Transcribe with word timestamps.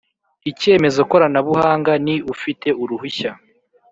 Icyemezo 0.51 0.99
koranabuhanga 1.11 1.91
ni 2.05 2.15
ufite 2.33 2.67
uruhushya 2.81 3.31